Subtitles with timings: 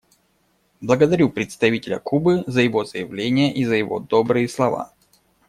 [0.81, 4.91] Благодарю представителя Кубы за его заявление и за его добрые слова.